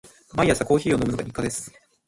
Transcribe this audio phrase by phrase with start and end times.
[0.33, 1.71] 毎朝コーヒーを飲むのが日課です。